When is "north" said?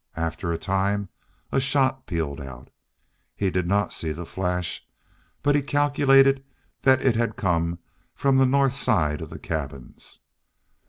8.47-8.73